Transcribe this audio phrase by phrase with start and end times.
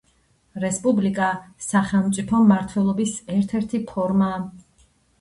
[0.63, 1.27] რესპუბლიკა—
[1.67, 4.37] სახელმწიფო მმართველობის ერთ-ერთი ფორმა.